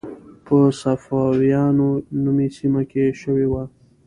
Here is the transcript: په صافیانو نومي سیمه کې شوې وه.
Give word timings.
په 0.45 0.57
صافیانو 0.81 1.89
نومي 2.23 2.47
سیمه 2.57 2.81
کې 2.91 3.03
شوې 3.21 3.47
وه. 3.51 3.63